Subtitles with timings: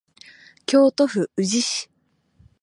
[0.65, 1.87] 京都府宇治市